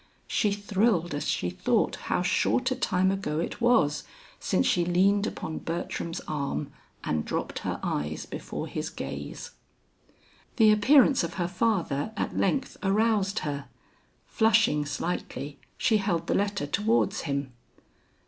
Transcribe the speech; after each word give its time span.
She 0.25 0.51
thrilled 0.51 1.13
as 1.13 1.27
she 1.27 1.51
thought 1.51 1.95
how 2.09 2.23
short 2.23 2.71
a 2.71 2.75
time 2.75 3.11
ago 3.11 3.39
it 3.39 3.61
was, 3.61 4.03
since 4.39 4.65
she 4.65 4.83
leaned 4.83 5.27
upon 5.27 5.59
Bertram's 5.59 6.19
arm 6.27 6.71
and 7.03 7.23
dropped 7.23 7.59
her 7.59 7.79
eyes 7.83 8.25
before 8.25 8.65
his 8.65 8.89
gaze. 8.89 9.51
The 10.55 10.71
appearance 10.71 11.23
of 11.23 11.35
her 11.35 11.47
father 11.47 12.13
at 12.17 12.35
length 12.35 12.77
aroused 12.81 13.39
her. 13.45 13.65
Flushing 14.25 14.87
slightly, 14.87 15.59
she 15.77 15.97
held 15.97 16.25
the 16.25 16.33
letter 16.33 16.65
towards 16.65 17.21
him. 17.29 17.53